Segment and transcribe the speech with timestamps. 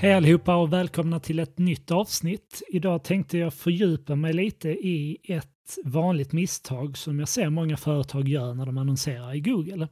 [0.00, 2.62] Hej allihopa och välkomna till ett nytt avsnitt.
[2.68, 8.28] Idag tänkte jag fördjupa mig lite i ett vanligt misstag som jag ser många företag
[8.28, 9.88] gör när de annonserar i Google.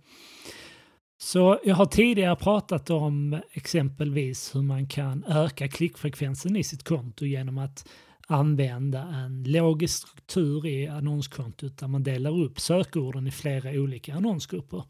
[1.19, 7.25] Så jag har tidigare pratat om exempelvis hur man kan öka klickfrekvensen i sitt konto
[7.25, 7.89] genom att
[8.27, 14.83] använda en logisk struktur i annonskontot där man delar upp sökorden i flera olika annonsgrupper.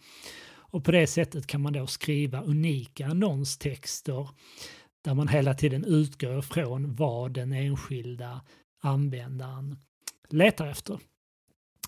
[0.56, 4.28] Och på det sättet kan man då skriva unika annonstexter
[5.06, 8.41] där man hela tiden utgår från vad den enskilda
[8.80, 9.77] användaren
[10.29, 10.98] letar efter.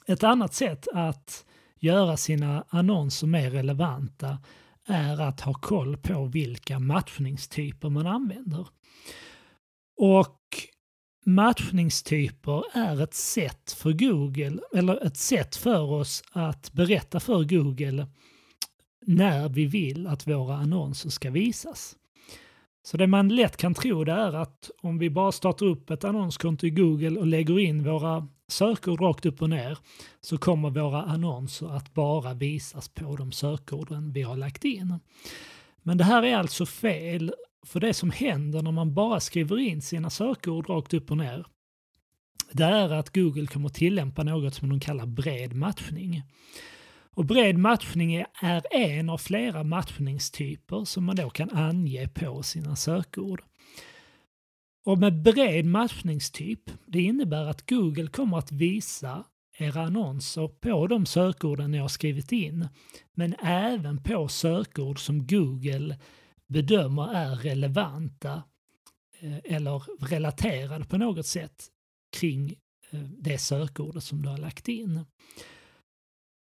[0.07, 1.45] Ett annat sätt att
[1.79, 4.39] göra sina annonser mer relevanta
[4.87, 8.67] är att ha koll på vilka matchningstyper man använder.
[9.97, 10.41] Och
[11.27, 18.07] matchningstyper är ett sätt för Google, eller ett sätt för oss att berätta för Google
[19.07, 21.97] när vi vill att våra annonser ska visas.
[22.89, 26.05] Så det man lätt kan tro det är att om vi bara startar upp ett
[26.05, 29.79] annonskonto i Google och lägger in våra sökord rakt upp och ner
[30.21, 35.01] så kommer våra annonser att bara visas på de sökorden vi har lagt in.
[35.83, 37.33] Men det här är alltså fel,
[37.66, 41.47] för det som händer när man bara skriver in sina sökord rakt upp och ner
[42.53, 46.23] det är att Google kommer tillämpa något som de kallar bred matchning.
[47.19, 52.77] Och bred matchning är en av flera matchningstyper som man då kan ange på sina
[52.77, 53.43] sökord.
[54.85, 59.25] Och med bred matchningstyp, det innebär att Google kommer att visa
[59.59, 62.69] era annonser på de sökorden ni har skrivit in,
[63.15, 65.99] men även på sökord som Google
[66.47, 68.43] bedömer är relevanta
[69.21, 71.66] eh, eller relaterade på något sätt
[72.16, 72.55] kring
[72.91, 75.05] eh, det sökordet som du har lagt in.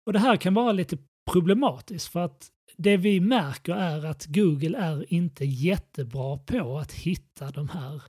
[0.10, 0.98] Och det här kan vara lite
[1.32, 7.52] problematiskt för att det vi märker är att Google är inte jättebra på att hitta
[7.52, 8.02] de här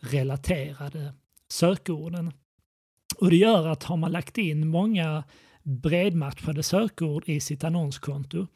[0.00, 1.14] relaterade
[1.48, 2.32] sökorden.
[3.18, 5.24] Och det gör att har man lagt in många
[5.62, 8.46] bredmatchade sökord i sitt annonskonto,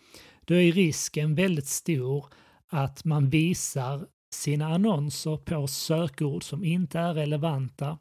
[0.44, 2.26] då är risken väldigt stor
[2.68, 7.98] att man visar sina annonser på sökord som inte är relevanta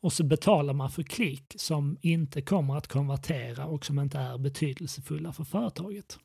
[0.00, 4.38] och så betalar man för klick som inte kommer att konvertera och som inte är
[4.38, 6.18] betydelsefulla för företaget.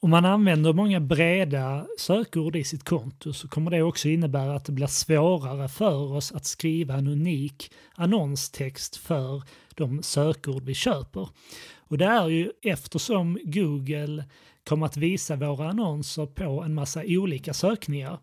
[0.00, 4.64] Om man använder många breda sökord i sitt konto så kommer det också innebära att
[4.64, 9.42] det blir svårare för oss att skriva en unik annonstext för
[9.74, 11.28] de sökord vi köper.
[11.76, 14.24] Och det är ju eftersom Google
[14.68, 18.18] kommer att visa våra annonser på en massa olika sökningar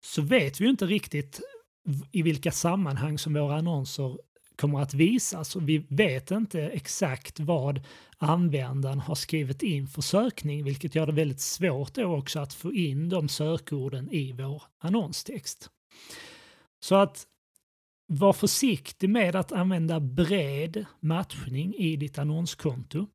[0.00, 1.40] så vet vi ju inte riktigt
[2.12, 4.18] i vilka sammanhang som våra annonser
[4.56, 7.80] kommer att visas och vi vet inte exakt vad
[8.18, 12.72] användaren har skrivit in för sökning vilket gör det väldigt svårt då också att få
[12.72, 15.70] in de sökorden i vår annonstext.
[16.80, 17.26] Så att
[18.06, 23.06] var försiktig med att använda bred matchning i ditt annonskonto.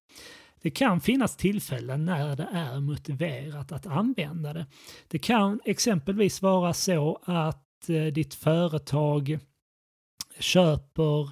[0.61, 4.65] Det kan finnas tillfällen när det är motiverat att använda det.
[5.07, 9.39] Det kan exempelvis vara så att Eh, ditt företag
[10.39, 11.29] köper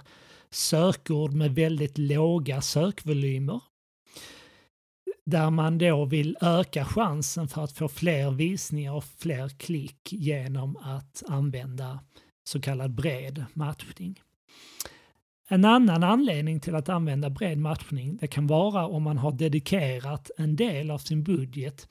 [0.49, 3.61] sökord med väldigt låga sökvolymer
[5.25, 10.77] där man då vill öka chansen för att få fler visningar och fler klick genom
[10.77, 11.99] att använda
[12.43, 14.19] så kallad bred matchning.
[15.47, 20.31] En annan anledning till att använda bred matchning det kan vara om man har dedikerat
[20.37, 21.87] en del av sin budget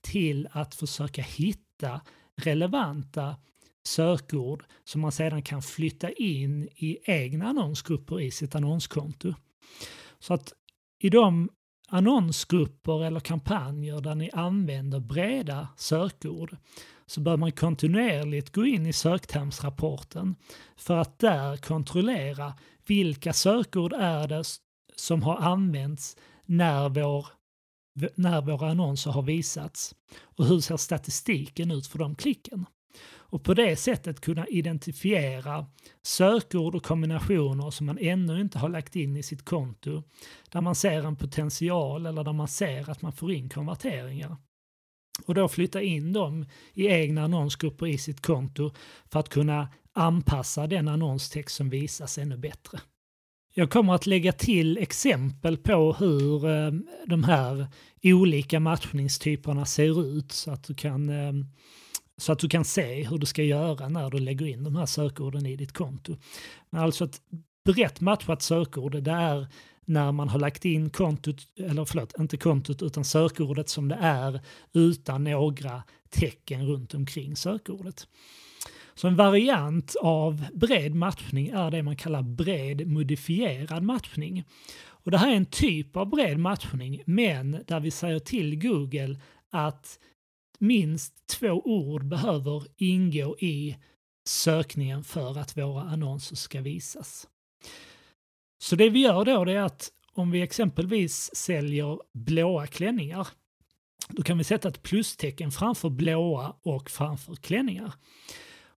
[0.00, 2.00] till att försöka hitta
[2.36, 3.36] relevanta
[3.86, 9.34] sökord som man sedan kan flytta in i egna annonsgrupper i sitt annonskonto.
[10.18, 10.52] Så att
[10.98, 11.48] i de
[11.88, 16.56] annonsgrupper eller kampanjer där ni använder breda sökord
[17.06, 20.36] så bör man kontinuerligt gå in i söktermsrapporten
[20.76, 22.54] för att där kontrollera
[22.86, 24.44] vilka sökord är det
[24.96, 27.26] som har använts när, vår,
[28.14, 32.66] när våra annonser har visats och hur ser statistiken ut för de klicken
[33.28, 35.66] och på det sättet kunna identifiera
[36.02, 40.02] sökord och kombinationer som man ännu inte har lagt in i sitt konto,
[40.50, 44.36] där man ser en potential eller där man ser att man får in konverteringar.
[45.24, 48.70] Och då flytta in dem i egna annonsgrupper i sitt konto
[49.10, 52.80] för att kunna anpassa den annonstext som visas ännu bättre.
[53.54, 56.72] Jag kommer att lägga till exempel på hur eh,
[57.06, 57.66] de här
[58.02, 61.32] olika matchningstyperna ser ut så att du kan eh,
[62.18, 64.86] så att du kan se hur du ska göra när du lägger in de här
[64.86, 66.16] sökorden i ditt konto.
[66.70, 67.20] Men alltså ett
[67.64, 69.46] brett matchat sökord, det är
[69.84, 74.40] när man har lagt in kontot, eller förlåt, inte kontot utan sökordet som det är
[74.72, 78.08] utan några tecken runt omkring sökordet.
[78.94, 84.44] Så en variant av bred matchning är det man kallar bred modifierad matchning.
[84.88, 89.20] Och det här är en typ av bred matchning men där vi säger till Google
[89.50, 89.98] att
[90.60, 93.76] minst två ord behöver ingå i
[94.28, 97.28] sökningen för att våra annonser ska visas.
[98.58, 103.28] Så det vi gör då är att om vi exempelvis säljer blåa klänningar
[104.08, 107.92] då kan vi sätta ett plustecken framför blåa och framför klänningar.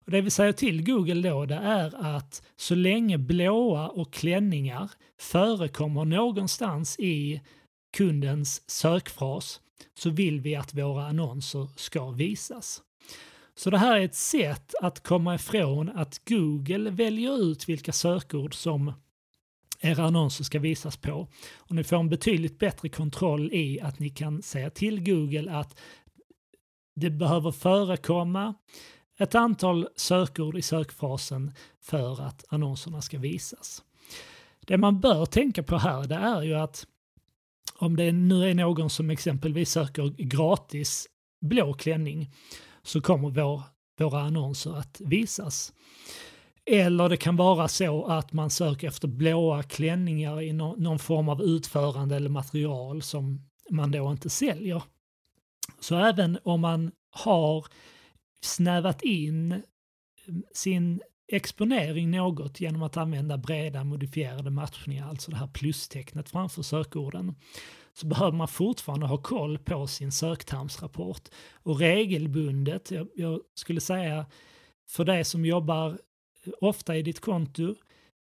[0.06, 4.92] Och det vi säger till Google då det är att så länge blåa och klänningar
[5.20, 7.42] förekommer någonstans i
[7.98, 9.62] kundens sökfras
[9.94, 12.82] så vill vi att våra annonser ska visas.
[13.56, 18.56] Så det här är ett sätt att komma ifrån att Google väljer ut vilka sökord
[18.56, 18.94] som
[19.80, 21.28] era annonser ska visas på.
[21.56, 25.80] Och ni får en betydligt bättre kontroll i att ni kan säga till Google att
[26.96, 28.54] det behöver förekomma
[29.18, 33.84] ett antal sökord i sökfrasen för att annonserna ska visas.
[34.60, 36.88] Det man bör tänka på här det är ju att
[37.80, 41.08] om det nu är någon som exempelvis söker gratis
[41.42, 42.32] blå klänning
[42.84, 43.62] så kommer vår,
[44.00, 45.74] våra annonser att visas.
[46.66, 51.30] Eller det kan vara så att man söker efter blåa klänningar i no någon form
[51.30, 54.84] av utförande eller material som man då inte säljer.
[55.80, 57.66] Så även om man har
[58.42, 65.48] snävat in mm, sin exponering något genom att använda breda modifierade matchningar, alltså det här
[65.48, 67.36] plustecknet framför sökorden,
[67.94, 71.30] så behöver man fortfarande ha koll på sin söktermsrapport.
[71.54, 74.26] Och regelbundet, jag, jag skulle säga
[74.88, 77.76] för dig som jobbar eh, ofta i ditt konto,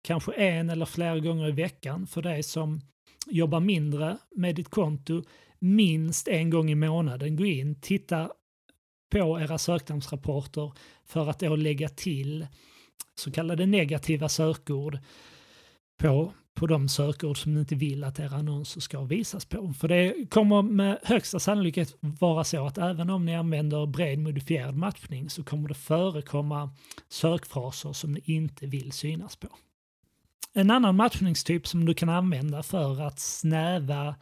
[0.03, 2.07] kanske en eller flera gånger i veckan.
[2.07, 2.81] För dig som
[3.27, 5.23] jobbar mindre med ditt konto,
[5.59, 7.35] minst en gång i månaden.
[7.35, 8.31] Gå in, titta
[9.09, 10.71] på era söktermsrapporter
[11.05, 12.47] för att då lägga till
[13.15, 14.99] så kallade negativa sökord
[15.97, 19.73] på, på de sökord som ni inte vill att era annonser ska visas på.
[19.73, 24.75] För det kommer med högsta sannolikhet vara så att även om ni använder bred modifierad
[24.75, 26.69] matchning så kommer det förekomma
[27.09, 29.47] sökfraser som ni inte vill synas på.
[30.53, 34.15] En annan matchningstyp som du kan använda för att snäva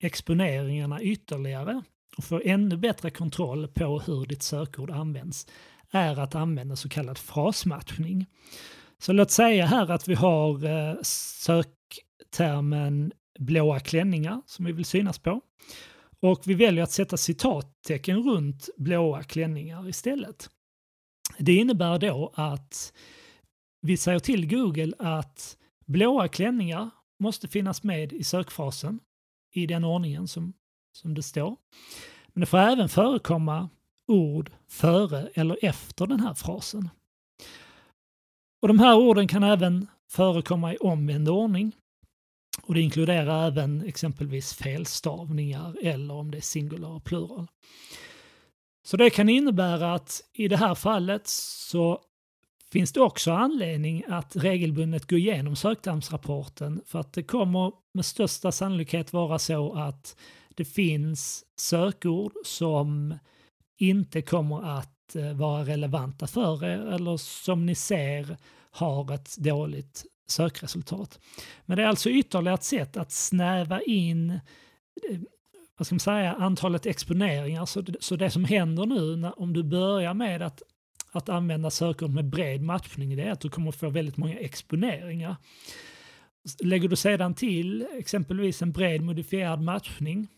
[0.00, 1.82] exponeringarna ytterligare
[2.16, 5.46] och få ännu bättre kontroll på hur ditt sökord används
[5.94, 8.26] är att använda så kallad frasmatchning.
[8.98, 15.18] Så låt säga här att vi har eh, söktermen blåa klänningar som vi vill synas
[15.18, 15.40] på.
[16.20, 20.50] Och vi väljer att sätta citattecken runt blåa klänningar istället.
[21.38, 22.92] Det innebär då att
[23.80, 25.56] vi säger till Google att
[25.86, 29.00] blåa klänningar måste finnas med i sökfrasen
[29.52, 30.52] i den ordningen som,
[30.92, 31.56] som det står.
[32.28, 33.68] Men det får även förekomma
[34.06, 36.88] ord före eller efter den här frasen.
[38.62, 41.72] Och de här orden kan även förekomma i omvänd ordning.
[42.62, 47.46] Och det inkluderar även exempelvis felstavningar eller om det är singular och plural.
[48.86, 52.00] Så det kan innebära att i det här fallet så
[52.72, 58.52] finns det också anledning att regelbundet gå igenom söktermsrapporten för att det kommer med största
[58.52, 60.16] sannolikhet vara så att
[60.54, 63.14] det finns sökord som
[63.78, 68.36] inte kommer att eh, vara relevanta för er eller som ni ser
[68.70, 71.20] har ett dåligt sökresultat.
[71.64, 74.38] Men det är alltså ytterligare ett sätt att snäva in eh,
[75.76, 77.66] vad ska man säga, antalet exponeringar.
[77.66, 80.62] Så det, så det som händer nu när, om du börjar med att,
[81.12, 85.36] att använda sökord med bred matchning det är att du kommer få väldigt många exponeringar.
[86.60, 90.28] Lägger du sedan till exempelvis en bred modifierad matchning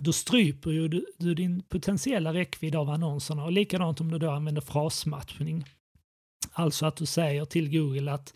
[0.00, 4.30] då stryper ju du, du, din potentiella räckvidd av annonserna och likadant om du då
[4.30, 5.64] använder frasmatchning.
[6.52, 8.34] Alltså att du säger till Google att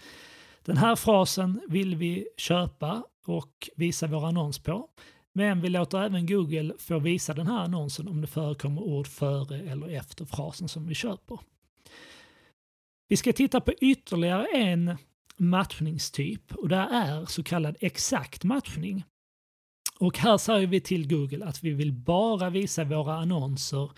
[0.65, 4.89] den här frasen vill vi köpa och visa vår annons på.
[5.33, 9.61] Men vi låter även Google få visa den här annonsen om det förekommer ord före
[9.61, 11.39] eller efter frasen som vi köper.
[13.09, 14.97] Vi ska titta på ytterligare en
[15.37, 19.05] matchningstyp och det är så kallad exakt matchning.
[19.99, 23.91] Och här säger vi till Google att vi vill bara visa våra annonser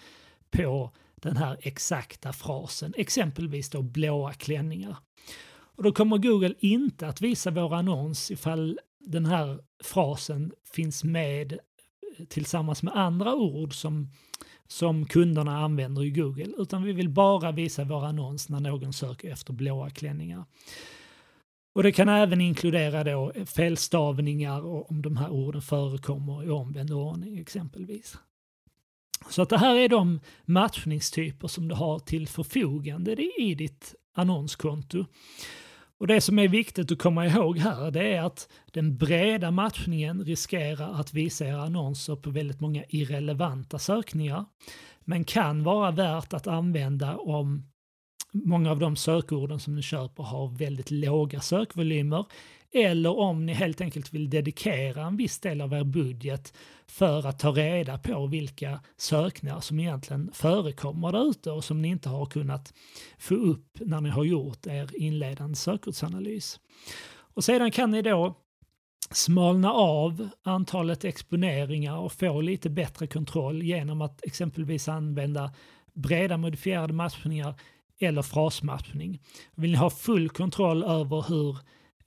[0.51, 4.97] på den här exakta frasen, exempelvis då blåa klänningar.
[5.51, 11.53] Och då kommer Google inte att visa vår annons ifall den här frasen finns med
[11.53, 14.11] eh, tillsammans med andra ord som,
[14.67, 19.33] som kunderna använder i Google, utan vi vill bara visa vår annons när någon söker
[19.33, 20.45] efter blåa klänningar.
[21.79, 26.93] Och det kan även inkludera då felstavningar och om de här orden förekommer i omvänd
[26.93, 28.17] ordning exempelvis.
[29.31, 35.05] Så att det här är de matchningstyper som du har till förfogande i ditt annonskonto.
[35.99, 40.25] Och det som är viktigt att komma ihåg här det är att den breda matchningen
[40.25, 44.45] riskerar att visa era annonser på väldigt många irrelevanta sökningar.
[45.01, 47.65] Men kan vara värt att använda om
[48.33, 52.25] många av de sökorden som ni köper har väldigt låga sökvolymer
[52.73, 56.55] eller om ni helt enkelt vill dedikera en viss del av er budget
[56.87, 61.89] för att ta reda på vilka sökningar som egentligen förekommer där ute och som ni
[61.89, 62.75] inte har kunnat
[63.19, 66.61] få upp när ni har gjort er inledande sökordsanalys.
[67.35, 68.37] Och sedan kan ni då
[69.11, 75.53] smalna av antalet exponeringar och få lite bättre kontroll genom att exempelvis använda
[75.95, 77.55] breda modifierade matchningar
[78.01, 79.21] eller frasmatchning.
[79.55, 81.59] Vill ni ha full kontroll över hur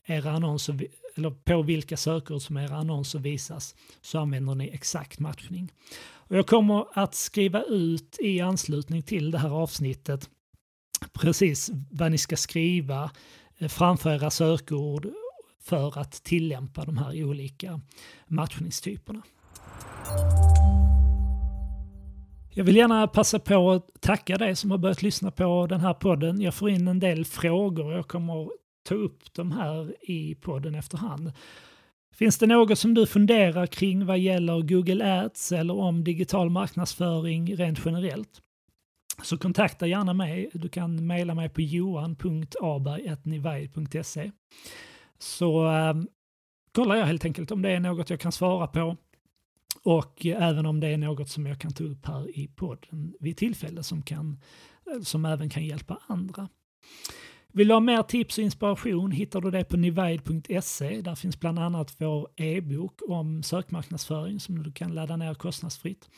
[0.05, 5.71] era annonser, eller på vilka sökord som era annonser visas så använder ni exakt matchning.
[6.13, 10.29] Och jag kommer att skriva ut i anslutning till det här avsnittet
[11.13, 13.11] precis vad ni ska skriva
[13.57, 15.07] eh, framför era sökord
[15.63, 17.81] för att tillämpa de här olika
[18.27, 19.21] matchningstyperna.
[22.53, 25.93] Jag vill gärna passa på att tacka dig som har börjat lyssna på den här
[25.93, 26.41] podden.
[26.41, 28.49] Jag får in en del frågor och jag kommer
[28.83, 31.31] ta upp de här i podden efterhand.
[32.13, 37.55] Finns det något som du funderar kring vad gäller Google Ads eller om digital marknadsföring
[37.55, 38.41] rent generellt?
[39.23, 40.49] Så kontakta gärna mig.
[40.53, 44.31] Du kan mejla mig på johan.aberg.nivaj.se
[45.19, 45.93] så äh,
[46.71, 48.97] kollar jag helt enkelt om det är något jag kan svara på
[49.83, 53.37] och även om det är något som jag kan ta upp här i podden vid
[53.37, 54.39] tillfälle som, kan,
[55.03, 56.49] som även kan hjälpa andra.
[57.53, 61.01] Vill du ha mer tips och inspiration hittar du det på nivide.se.
[61.01, 66.09] Där finns bland annat vår e-bok om sökmarknadsföring som du kan ladda ner kostnadsfritt.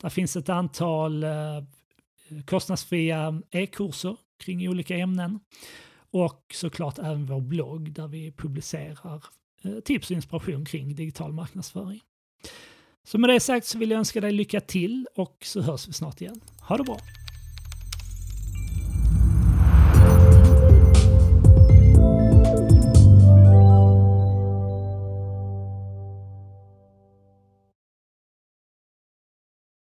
[0.00, 1.62] Där finns ett antal eh,
[2.44, 5.40] kostnadsfria e-kurser kring olika ämnen
[6.10, 9.24] och såklart även vår blogg där vi publicerar
[9.64, 12.00] eh, tips och inspiration kring digital marknadsföring.
[13.04, 15.92] Så med det sagt så vill jag önska dig lycka till och så hörs vi
[15.92, 16.40] snart igen.
[16.60, 16.98] Ha det bra!